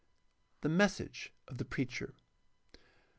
The 0.61 0.69
message 0.69 1.31
of 1.47 1.59
the 1.59 1.63
preacher. 1.63 2.15